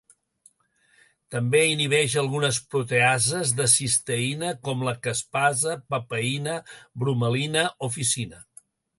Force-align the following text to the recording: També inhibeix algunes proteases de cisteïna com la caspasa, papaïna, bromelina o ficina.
També 1.33 1.59
inhibeix 1.71 2.13
algunes 2.21 2.59
proteases 2.71 3.51
de 3.59 3.67
cisteïna 3.73 4.49
com 4.69 4.81
la 4.87 4.93
caspasa, 5.09 5.75
papaïna, 5.95 6.55
bromelina 7.03 7.67
o 7.89 7.91
ficina. 7.99 8.41